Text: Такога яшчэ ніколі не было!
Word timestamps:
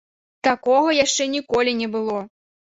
Такога 0.47 0.95
яшчэ 1.05 1.27
ніколі 1.35 1.77
не 1.83 1.91
было! 1.99 2.17